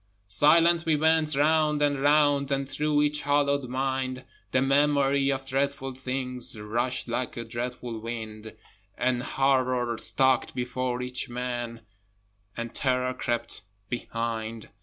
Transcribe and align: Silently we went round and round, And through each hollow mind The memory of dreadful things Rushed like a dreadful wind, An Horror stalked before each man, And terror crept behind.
Silently 0.25 0.95
we 0.95 0.99
went 1.01 1.35
round 1.35 1.79
and 1.83 2.01
round, 2.01 2.51
And 2.51 2.67
through 2.67 3.03
each 3.03 3.21
hollow 3.21 3.61
mind 3.67 4.25
The 4.51 4.59
memory 4.59 5.31
of 5.31 5.45
dreadful 5.45 5.93
things 5.93 6.59
Rushed 6.59 7.07
like 7.07 7.37
a 7.37 7.43
dreadful 7.45 7.99
wind, 7.99 8.55
An 8.97 9.21
Horror 9.21 9.99
stalked 9.99 10.55
before 10.55 11.03
each 11.03 11.29
man, 11.29 11.81
And 12.57 12.73
terror 12.73 13.13
crept 13.13 13.61
behind. 13.89 14.69